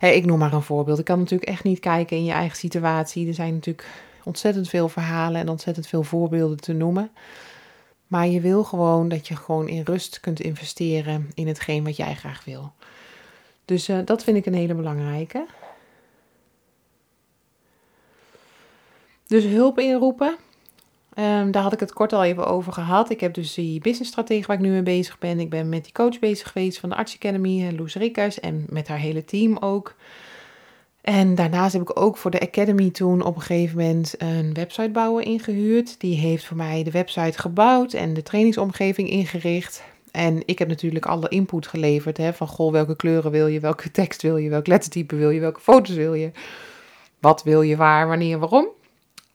[0.00, 0.98] Ik noem maar een voorbeeld.
[0.98, 3.28] Ik kan natuurlijk echt niet kijken in je eigen situatie.
[3.28, 3.88] Er zijn natuurlijk
[4.24, 7.10] ontzettend veel verhalen en ontzettend veel voorbeelden te noemen.
[8.06, 12.14] Maar je wil gewoon dat je gewoon in rust kunt investeren in hetgeen wat jij
[12.14, 12.72] graag wil.
[13.70, 15.46] Dus uh, dat vind ik een hele belangrijke.
[19.26, 20.36] Dus hulp inroepen.
[21.14, 23.10] Um, daar had ik het kort al even over gehad.
[23.10, 25.40] Ik heb dus die businessstrategie waar ik nu mee bezig ben.
[25.40, 28.88] Ik ben met die coach bezig geweest van de Arts Academy, Loes Rikkers, en met
[28.88, 29.94] haar hele team ook.
[31.00, 35.24] En daarnaast heb ik ook voor de Academy toen op een gegeven moment een websitebouwer
[35.24, 36.00] ingehuurd.
[36.00, 39.82] Die heeft voor mij de website gebouwd en de trainingsomgeving ingericht.
[40.12, 43.90] En ik heb natuurlijk alle input geleverd hè, van goh, welke kleuren wil je, welke
[44.00, 46.30] tekst wil je, welk lettertype wil je, welke foto's wil je.
[47.18, 48.68] Wat wil je, waar, wanneer, waarom.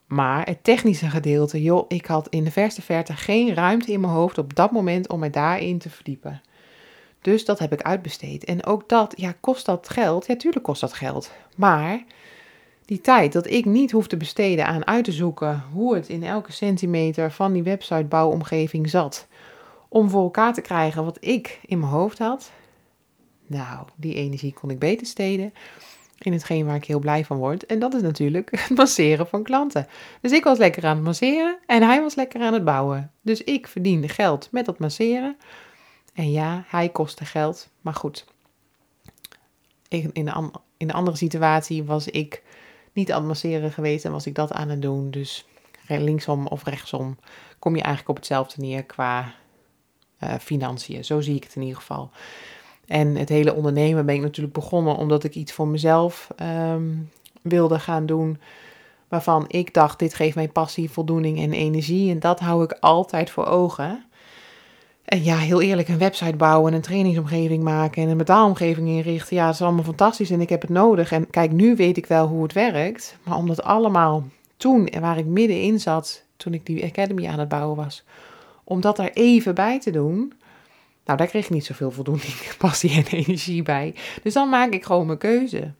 [0.07, 4.13] Maar het technische gedeelte, joh, ik had in de verste verte geen ruimte in mijn
[4.13, 6.41] hoofd op dat moment om mij daarin te verdiepen.
[7.21, 8.43] Dus dat heb ik uitbesteed.
[8.43, 10.27] En ook dat, ja, kost dat geld?
[10.27, 11.31] Ja, tuurlijk kost dat geld.
[11.55, 12.03] Maar
[12.85, 16.23] die tijd dat ik niet hoef te besteden aan uit te zoeken hoe het in
[16.23, 19.27] elke centimeter van die websitebouwomgeving zat.
[19.95, 22.51] Om voor elkaar te krijgen wat ik in mijn hoofd had.
[23.47, 25.53] Nou, die energie kon ik beter steden
[26.17, 27.65] in hetgeen waar ik heel blij van word.
[27.65, 29.88] En dat is natuurlijk het masseren van klanten.
[30.21, 33.12] Dus ik was lekker aan het masseren en hij was lekker aan het bouwen.
[33.21, 35.38] Dus ik verdiende geld met dat masseren.
[36.13, 38.25] En ja, hij kostte geld, maar goed.
[39.88, 42.43] In de, in de andere situatie was ik
[42.93, 45.12] niet aan het masseren geweest en was ik dat aan het doen.
[45.12, 45.47] Dus
[45.88, 47.17] linksom of rechtsom
[47.60, 49.34] kom je eigenlijk op hetzelfde neer qua
[50.25, 51.05] uh, financiën.
[51.05, 52.09] Zo zie ik het in ieder geval.
[52.88, 56.27] En het hele ondernemen ben ik natuurlijk begonnen omdat ik iets voor mezelf
[56.71, 57.09] um,
[57.41, 58.39] wilde gaan doen.
[59.07, 62.11] Waarvan ik dacht, dit geeft mij passie, voldoening en energie.
[62.11, 64.05] En dat hou ik altijd voor ogen.
[65.05, 69.35] En ja, heel eerlijk, een website bouwen, een trainingsomgeving maken en een betaalomgeving inrichten.
[69.35, 71.11] Ja, dat is allemaal fantastisch en ik heb het nodig.
[71.11, 73.17] En kijk, nu weet ik wel hoe het werkt.
[73.23, 74.23] Maar om dat allemaal
[74.57, 78.03] toen, waar ik middenin zat, toen ik die academy aan het bouwen was,
[78.65, 80.34] om dat er even bij te doen.
[81.06, 83.95] Nou, daar kreeg ik niet zoveel voldoening, passie en energie bij.
[84.23, 85.73] Dus dan maak ik gewoon mijn keuze.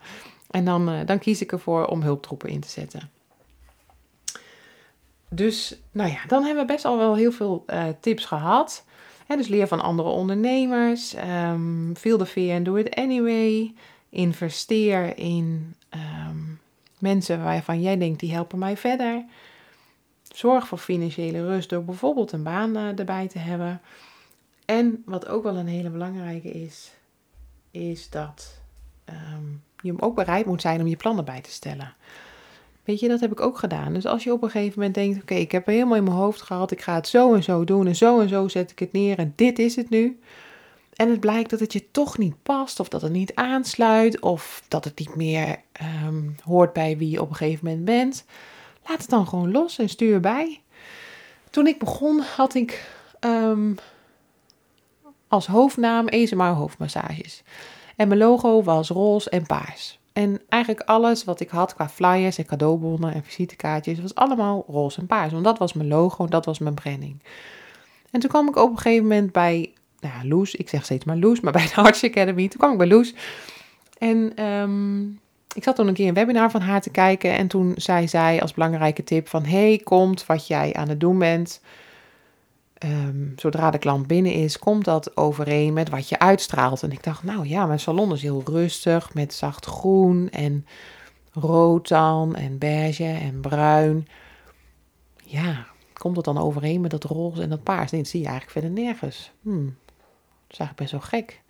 [0.50, 3.10] En dan, uh, dan kies ik ervoor om hulptroepen in te zetten.
[5.28, 8.84] Dus, nou ja, dan hebben we best al wel heel veel uh, tips gehad
[9.34, 11.14] dus leer van andere ondernemers.
[11.16, 13.74] Um, feel the fear and do it anyway.
[14.10, 16.60] Investeer in um,
[16.98, 19.24] mensen waarvan jij denkt die helpen mij verder.
[20.36, 23.80] Zorg voor financiële rust door bijvoorbeeld een baan uh, erbij te hebben.
[24.64, 26.92] En wat ook wel een hele belangrijke is,
[27.70, 28.60] is dat
[29.04, 29.44] ehm,
[29.80, 31.94] je ook bereid moet zijn om je plannen bij te stellen.
[32.84, 33.92] Weet je, dat heb ik ook gedaan.
[33.92, 36.42] Dus als je op een gegeven moment denkt: Oké, ik heb helemaal in mijn hoofd
[36.42, 38.92] gehad, ik ga het zo en zo doen en zo en zo zet ik het
[38.92, 40.20] neer en dit is het nu.
[40.94, 44.62] En het blijkt dat het je toch niet past, of dat het niet aansluit, of
[44.68, 48.24] dat het niet meer ehm, hoort bij wie je op een gegeven moment bent.
[48.88, 50.60] Laat het dan gewoon los en stuur bij.
[51.50, 53.74] Toen ik begon had ik ehm,
[55.28, 57.42] als hoofdnaam ASMR hoofdmassages.
[57.96, 59.98] En mijn logo was roze en paars.
[60.12, 65.00] En eigenlijk alles wat ik had qua flyers en cadeaubonnen en visitekaartjes was allemaal roze
[65.00, 65.32] en paars.
[65.32, 67.22] Want dat was mijn logo, dat was mijn branding.
[68.10, 70.54] En toen kwam ik op een gegeven moment bij nou, Loes.
[70.54, 72.48] Ik zeg steeds maar Loes, maar bij de Arts Academy.
[72.48, 73.14] Toen kwam ik bij Loes.
[73.98, 75.20] En um,
[75.56, 77.36] ik zat toen een keer een webinar van haar te kijken.
[77.36, 79.44] En toen zei zij als belangrijke tip van...
[79.44, 81.60] Hey, komt wat jij aan het doen bent...
[82.84, 86.82] Um, zodra de klant binnen is, komt dat overeen met wat je uitstraalt.
[86.82, 90.66] En ik dacht, nou ja, mijn salon is heel rustig met zacht groen en
[91.32, 94.08] rood dan en beige en bruin.
[95.24, 97.90] Ja, komt het dan overeen met dat roze en dat paars?
[97.90, 99.32] Nee, dat zie je eigenlijk verder nergens.
[99.42, 101.40] Hmm, dat is eigenlijk best wel gek.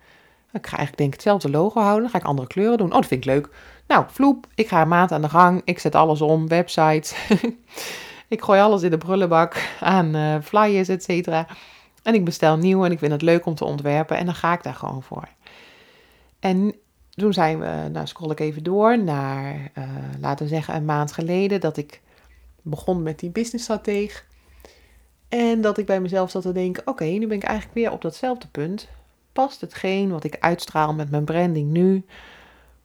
[0.51, 2.09] Ik ga eigenlijk denk ik hetzelfde logo houden.
[2.09, 2.87] Ga ik andere kleuren doen.
[2.87, 3.49] Oh, dat vind ik leuk.
[3.87, 4.47] Nou, vloep.
[4.55, 5.61] Ik ga een maand aan de gang.
[5.63, 6.47] Ik zet alles om.
[6.47, 7.15] Website.
[8.27, 11.47] ik gooi alles in de brullenbak aan uh, flyers, et cetera.
[12.03, 14.17] En ik bestel nieuw en ik vind het leuk om te ontwerpen.
[14.17, 15.27] En dan ga ik daar gewoon voor.
[16.39, 16.75] En
[17.09, 19.83] toen zijn we, nou scroll ik even door naar, uh,
[20.19, 21.61] laten we zeggen, een maand geleden.
[21.61, 22.01] Dat ik
[22.61, 24.25] begon met die businessstrateeg.
[25.29, 28.01] En dat ik bij mezelf zat te denken: oké, nu ben ik eigenlijk weer op
[28.01, 28.87] datzelfde punt.
[29.33, 32.05] Past hetgeen wat ik uitstraal met mijn branding nu?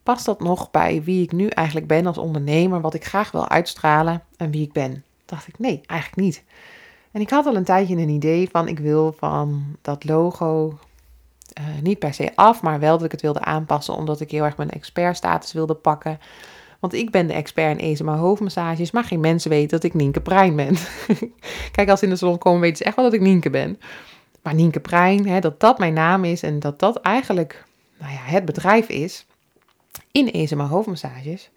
[0.02, 3.48] Past dat nog bij wie ik nu eigenlijk ben als ondernemer, wat ik graag wil
[3.48, 5.04] uitstralen en wie ik ben?
[5.24, 6.42] Dacht ik, nee, eigenlijk niet.
[7.12, 10.78] En ik had al een tijdje een idee van, ik wil van dat logo
[11.60, 14.44] uh, niet per se af, maar wel dat ik het wilde aanpassen, omdat ik heel
[14.44, 16.18] erg mijn expertstatus wilde pakken.
[16.80, 20.20] Want ik ben de expert in ESMA hoofdmassages, maar geen mensen weten dat ik Nienke
[20.20, 20.76] Prijn ben.
[21.72, 23.80] Kijk, als ze in de salon komen, weten ze echt wel dat ik Nienke ben.
[24.42, 27.64] Maar Nienke Prijn, hè, dat dat mijn naam is en dat dat eigenlijk
[27.98, 29.26] nou ja, het bedrijf is
[30.12, 31.50] in ESMA hoofdmassages.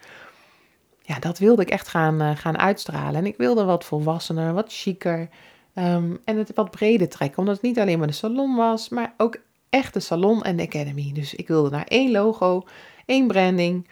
[1.02, 3.16] Ja, dat wilde ik echt gaan, uh, gaan uitstralen.
[3.16, 5.30] En ik wilde wat volwassener, wat chiquer
[5.76, 7.38] um, en het wat breder trekken.
[7.38, 9.38] Omdat het niet alleen maar de salon was, maar ook
[9.70, 11.12] echt de salon en de academy.
[11.14, 12.64] Dus ik wilde naar één logo,
[13.06, 13.88] één branding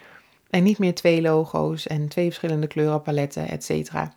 [0.49, 4.13] en niet meer twee logo's en twee verschillende kleurenpaletten, et cetera.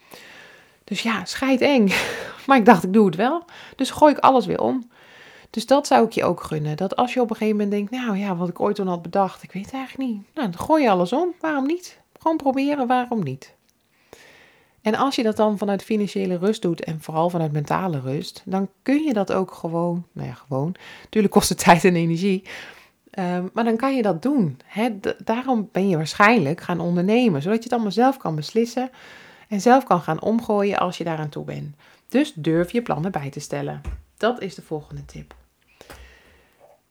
[0.85, 1.89] Dus ja, scheid eng.
[2.47, 3.45] Maar ik dacht, ik doe het wel.
[3.77, 4.91] Dus gooi ik alles weer om.
[5.51, 6.77] Dus dat zou ik je ook gunnen.
[6.77, 9.03] Dat als je op een gegeven moment denkt, nou ja, wat ik ooit toen had
[9.03, 10.23] bedacht, ik weet het eigenlijk niet.
[10.35, 11.35] Nou, dan gooi je alles om.
[11.41, 11.99] Waarom niet?
[12.19, 13.55] Gewoon proberen, waarom niet?
[14.87, 18.69] En als je dat dan vanuit financiële rust doet en vooral vanuit mentale rust, dan
[18.83, 20.75] kun je dat ook gewoon, nou ja, gewoon.
[21.03, 22.43] Natuurlijk kost het tijd en energie,
[23.19, 24.61] um, maar dan kan je dat doen.
[25.25, 28.91] Daarom ben je waarschijnlijk gaan ondernemen, zodat je het allemaal zelf kan beslissen
[29.49, 31.75] en zelf kan gaan omgooien als je daaraan toe bent.
[32.09, 33.81] Dus durf je plannen bij te stellen.
[34.17, 35.35] Dat is de volgende tip.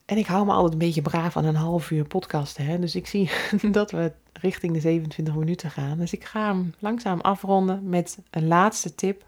[0.05, 2.57] En ik hou me altijd een beetje braaf aan een half uur podcast.
[2.57, 2.79] Hè?
[2.79, 3.29] Dus ik zie
[3.71, 5.97] dat we richting de 27 minuten gaan.
[5.97, 9.23] Dus ik ga hem langzaam afronden met een laatste tip.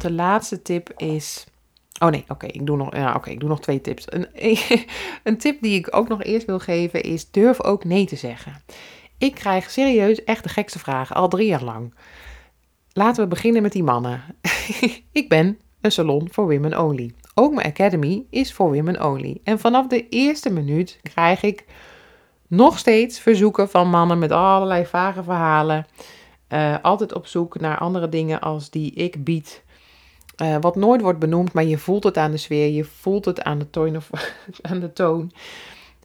[0.00, 1.46] De laatste tip is.
[1.98, 4.04] Oh nee, oké, ik doe nog, ja, oké, ik doe nog twee tips.
[4.06, 4.28] Een,
[5.22, 8.62] een tip die ik ook nog eerst wil geven is: durf ook nee te zeggen.
[9.18, 11.94] Ik krijg serieus echt de gekste vragen, al drie jaar lang.
[12.92, 14.22] Laten we beginnen met die mannen.
[15.12, 17.10] ik ben een salon voor women only.
[17.34, 19.40] Ook mijn academy is voor women only.
[19.44, 21.64] En vanaf de eerste minuut krijg ik
[22.48, 25.86] nog steeds verzoeken van mannen met allerlei vage verhalen.
[26.48, 29.62] Uh, altijd op zoek naar andere dingen als die ik bied.
[30.42, 33.42] Uh, wat nooit wordt benoemd, maar je voelt het aan de sfeer, je voelt het
[33.42, 33.96] aan de toon.
[33.96, 34.10] Of,
[34.70, 35.32] aan de toon.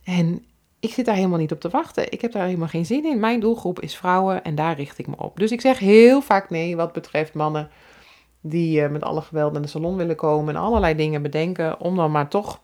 [0.04, 0.46] En
[0.80, 2.12] ik zit daar helemaal niet op te wachten.
[2.12, 3.20] Ik heb daar helemaal geen zin in.
[3.20, 5.40] Mijn doelgroep is vrouwen en daar richt ik me op.
[5.40, 7.70] Dus ik zeg heel vaak nee wat betreft mannen
[8.42, 11.96] die uh, met alle geweld in de salon willen komen en allerlei dingen bedenken om
[11.96, 12.62] dan maar toch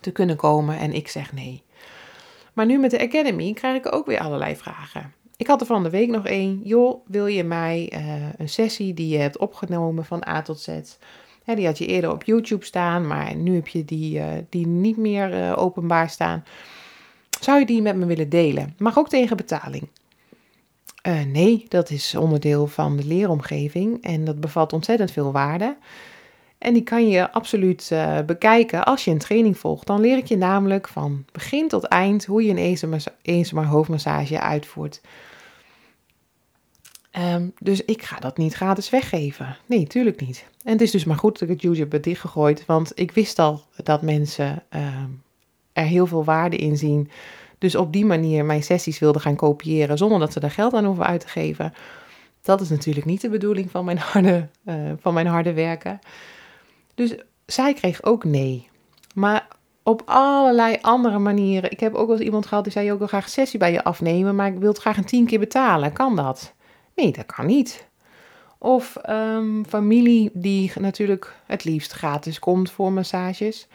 [0.00, 0.78] te kunnen komen.
[0.78, 1.62] En ik zeg nee.
[2.52, 5.14] Maar nu met de Academy krijg ik ook weer allerlei vragen.
[5.36, 6.60] Ik had er van de week nog één.
[6.64, 10.68] Joh, wil je mij uh, een sessie die je hebt opgenomen van A tot Z?
[11.44, 14.66] Hè, die had je eerder op YouTube staan, maar nu heb je die, uh, die
[14.66, 16.44] niet meer openbaar staan.
[17.40, 18.74] Zou je die met me willen delen?
[18.78, 19.88] Mag ook tegen betaling.
[21.06, 25.76] Uh, nee, dat is onderdeel van de leeromgeving en dat bevat ontzettend veel waarde.
[26.58, 29.86] En die kan je absoluut uh, bekijken als je een training volgt.
[29.86, 35.00] Dan leer ik je namelijk van begin tot eind hoe je een ESMR hoofdmassage uitvoert.
[37.18, 39.56] Um, dus ik ga dat niet gratis weggeven.
[39.66, 40.46] Nee, tuurlijk niet.
[40.64, 43.38] En het is dus maar goed dat ik het YouTube heb dichtgegooid, want ik wist
[43.38, 45.22] al dat mensen um,
[45.72, 47.10] er heel veel waarde in zien.
[47.58, 50.84] Dus op die manier mijn sessies wilden gaan kopiëren zonder dat ze er geld aan
[50.84, 51.74] hoeven uit te geven.
[52.42, 55.98] Dat is natuurlijk niet de bedoeling van mijn harde, uh, van mijn harde werken.
[56.94, 57.14] Dus
[57.46, 58.68] zij kreeg ook nee.
[59.14, 59.46] Maar
[59.82, 61.70] op allerlei andere manieren.
[61.70, 63.84] Ik heb ook wel eens iemand gehad die zei: ook wil graag sessie bij je
[63.84, 65.92] afnemen, maar ik wil het graag een tien keer betalen.
[65.92, 66.54] Kan dat?
[66.94, 67.86] Nee, dat kan niet.
[68.58, 73.68] Of um, familie die natuurlijk het liefst gratis komt voor massages.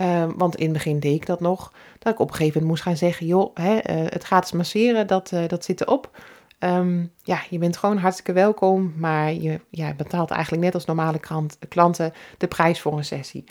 [0.00, 1.72] Um, want in het begin deed ik dat nog.
[1.98, 5.06] Dat ik op een gegeven moment moest gaan zeggen: joh, hè, uh, het gratis masseren,
[5.06, 6.18] dat, uh, dat zit erop.
[6.58, 9.60] Um, ja, je bent gewoon hartstikke welkom, maar je
[9.96, 11.20] betaalt eigenlijk net als normale
[11.68, 13.44] klanten de prijs voor een sessie.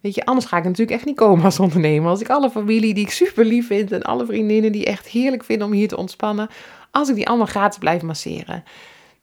[0.00, 2.10] Weet je, anders ga ik natuurlijk echt niet komen als ondernemer.
[2.10, 5.44] Als ik alle familie die ik super lief vind en alle vriendinnen die echt heerlijk
[5.44, 6.48] vinden om hier te ontspannen,
[6.90, 8.64] als ik die allemaal gratis blijf masseren.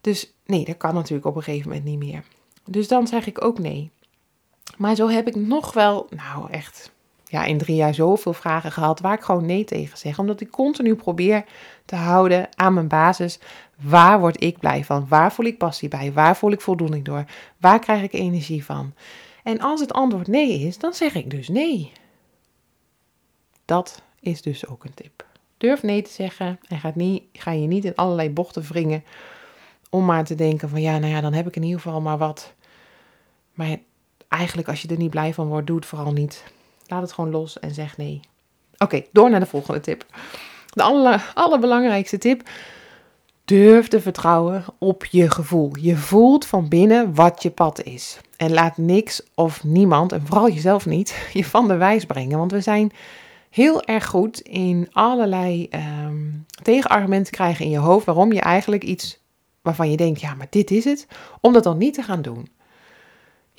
[0.02, 2.24] Dus nee, dat kan natuurlijk op een gegeven moment niet meer.
[2.66, 3.92] Dus dan zeg ik ook nee.
[4.78, 6.92] Maar zo heb ik nog wel, nou echt,
[7.24, 10.20] ja, in drie jaar zoveel vragen gehad waar ik gewoon nee tegen zeg.
[10.20, 11.46] Omdat ik continu probeer
[11.86, 13.40] te houden aan mijn basis.
[13.82, 15.08] Waar word ik blij van?
[15.08, 16.14] Waar voel ik passie bij?
[16.14, 17.26] Waar voel ik voldoening door?
[17.58, 18.94] Waar krijg ik energie van?
[19.44, 21.92] En als het antwoord nee is, dan zeg ik dus nee.
[23.66, 25.26] Dat is dus ook een tip.
[25.58, 29.04] Durf nee te zeggen en gaat niet, ga je niet in allerlei bochten wringen
[29.90, 32.18] om maar te denken van ja, nou ja, dan heb ik in ieder geval maar
[32.18, 32.54] wat.
[33.54, 33.78] Maar
[34.32, 36.44] eigenlijk als je er niet blij van wordt, doe het vooral niet.
[36.88, 38.20] Laat het gewoon los en zeg nee.
[38.78, 40.06] Oké, door naar de volgende tip.
[40.68, 42.50] De aller, allerbelangrijkste tip.
[43.46, 45.72] Durf te vertrouwen op je gevoel.
[45.80, 48.20] Je voelt van binnen wat je pad is.
[48.38, 52.38] En laat niks of niemand, en vooral jezelf niet, je van de wijs brengen.
[52.38, 52.92] Want we zijn
[53.50, 55.70] heel erg goed in allerlei
[56.06, 59.20] um, tegenargumenten krijgen in je hoofd waarom je eigenlijk iets
[59.62, 61.08] waarvan je denkt, ja, maar dit is het,
[61.42, 62.48] om dat dan niet te gaan doen.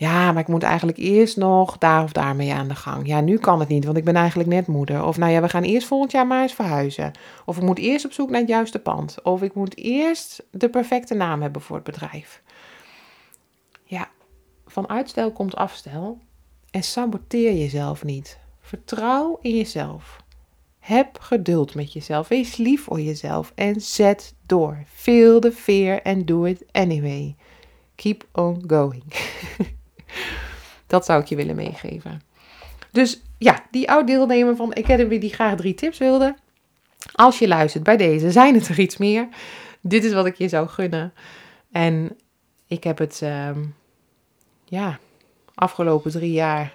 [0.02, 3.06] Ja, maar ik moet eigenlijk eerst nog daar of daar mee aan de gang.
[3.06, 5.04] Ja, nu kan het niet, want ik ben eigenlijk net moeder.
[5.04, 7.12] Of nou ja, we gaan eerst volgend jaar maar eens verhuizen.
[7.44, 9.22] Of ik moet eerst op zoek naar het juiste pand.
[9.22, 12.42] Of ik moet eerst de perfecte naam hebben voor het bedrijf.
[13.84, 14.08] Ja,
[14.66, 16.18] van uitstel komt afstel.
[16.70, 18.38] En saboteer jezelf niet.
[18.60, 20.22] Vertrouw in jezelf.
[20.78, 22.28] Heb geduld met jezelf.
[22.28, 24.82] Wees lief voor jezelf en zet door.
[24.86, 27.36] Feel the fear and do it anyway.
[27.94, 29.04] Keep on going.
[30.92, 32.22] Dat zou ik je willen meegeven.
[32.90, 36.34] Dus ja, die oud-deelnemer van Academy die graag drie tips wilde.
[37.12, 39.28] Als je luistert bij deze, zijn het er iets meer.
[39.80, 41.12] Dit is wat ik je zou gunnen.
[41.70, 42.16] En
[42.66, 43.48] ik heb het, uh,
[44.64, 44.98] ja,
[45.54, 46.72] afgelopen drie jaar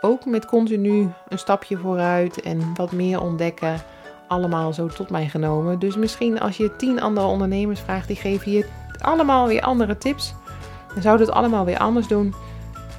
[0.00, 3.82] ook met continu een stapje vooruit en wat meer ontdekken,
[4.28, 5.78] allemaal zo tot mij genomen.
[5.78, 8.68] Dus misschien als je tien andere ondernemers vraagt, die geven je
[9.00, 10.34] allemaal weer andere tips.
[10.92, 12.34] Dan zouden het allemaal weer anders doen.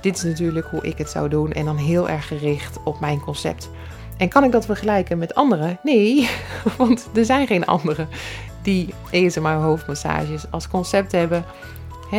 [0.05, 3.19] Dit is natuurlijk hoe ik het zou doen en dan heel erg gericht op mijn
[3.19, 3.69] concept.
[4.17, 5.79] En kan ik dat vergelijken met anderen?
[5.83, 6.29] Nee,
[6.77, 8.07] want er zijn geen anderen
[8.61, 11.45] die ESMR hoofdmassages als concept hebben.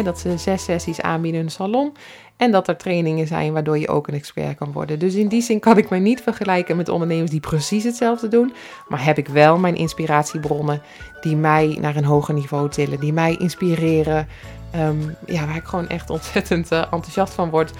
[0.04, 1.92] dat ze zes sessies aanbieden in een salon
[2.36, 4.98] en dat er trainingen zijn waardoor je ook een expert kan worden.
[4.98, 8.54] Dus in die zin kan ik me niet vergelijken met ondernemers die precies hetzelfde doen.
[8.88, 10.82] Maar heb ik wel mijn inspiratiebronnen
[11.20, 13.00] die mij naar een hoger niveau tillen.
[13.00, 14.28] Die mij inspireren.
[14.70, 17.72] Ehm, ja, waar ik gewoon echt ontzettend uh, enthousiast van word.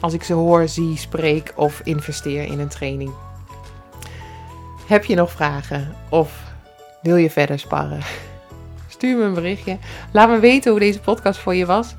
[0.00, 3.10] Als ik ze hoor, zie, spreek of investeer in een training.
[4.86, 5.94] Heb je nog vragen?
[6.10, 6.42] Of
[7.02, 8.00] wil je verder sparren?
[8.88, 9.78] Stuur me een berichtje.
[10.12, 11.94] Laat me weten hoe deze podcast voor je was.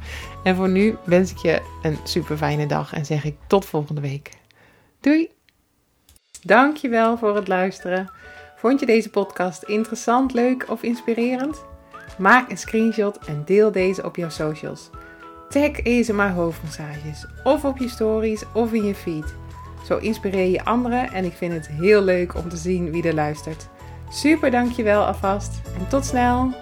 [0.45, 4.01] En voor nu wens ik je een super fijne dag en zeg ik tot volgende
[4.01, 4.29] week.
[4.99, 5.29] Doei!
[6.41, 8.11] Dankjewel voor het luisteren.
[8.55, 11.65] Vond je deze podcast interessant, leuk of inspirerend?
[12.17, 14.89] Maak een screenshot en deel deze op jouw socials.
[15.49, 19.33] Tag maar hoofdmassages of op je stories of in je feed.
[19.85, 23.13] Zo inspireer je anderen en ik vind het heel leuk om te zien wie er
[23.13, 23.67] luistert.
[24.09, 26.53] Super dankjewel alvast en tot snel!